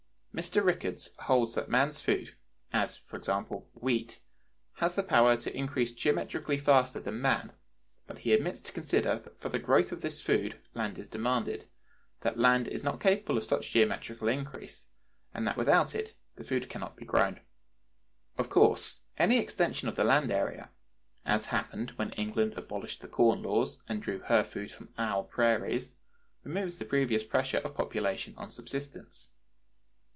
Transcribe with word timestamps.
Mr. 0.33 0.63
Rickards(120) 0.63 1.17
holds 1.25 1.55
that 1.55 1.67
man's 1.69 1.99
food—as, 1.99 3.01
e.g., 3.13 3.31
wheat—has 3.75 4.95
the 4.95 5.03
power 5.03 5.35
to 5.35 5.53
increase 5.55 5.91
geometrically 5.91 6.57
faster 6.57 7.01
than 7.01 7.21
man; 7.21 7.51
but 8.07 8.19
he 8.19 8.33
omits 8.33 8.61
to 8.61 8.71
consider 8.71 9.19
that 9.19 9.37
for 9.41 9.49
the 9.49 9.59
growth 9.59 9.91
of 9.91 9.99
this 9.99 10.21
food 10.21 10.57
land 10.73 10.97
is 10.97 11.09
demanded; 11.09 11.65
that 12.21 12.39
land 12.39 12.65
is 12.69 12.81
not 12.81 13.01
capable 13.01 13.37
of 13.37 13.43
such 13.43 13.71
geometrical 13.71 14.29
increase; 14.29 14.87
and 15.33 15.45
that 15.45 15.57
without 15.57 15.93
it 15.93 16.13
the 16.37 16.45
food 16.45 16.69
can 16.69 16.79
not 16.79 16.95
be 16.95 17.05
grown. 17.05 17.37
Of 18.37 18.49
course, 18.49 19.01
any 19.17 19.37
extension 19.37 19.89
of 19.89 19.97
the 19.97 20.05
land 20.05 20.31
area, 20.31 20.69
as 21.25 21.47
happened 21.47 21.89
when 21.97 22.13
England 22.13 22.53
abolished 22.55 23.01
the 23.01 23.09
corn 23.09 23.43
laws 23.43 23.81
and 23.89 24.01
drew 24.01 24.19
her 24.19 24.45
food 24.45 24.71
from 24.71 24.93
our 24.97 25.23
prairies, 25.23 25.95
removes 26.45 26.77
the 26.77 26.85
previous 26.85 27.25
pressure 27.25 27.57
of 27.59 27.75
population 27.75 28.33
on 28.37 28.49
subsistence. 28.49 29.31